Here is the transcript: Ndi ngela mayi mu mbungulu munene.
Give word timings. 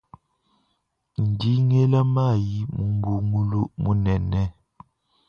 Ndi 1.27 1.51
ngela 1.63 2.01
mayi 2.13 2.57
mu 2.75 2.83
mbungulu 2.93 3.61
munene. 3.81 4.43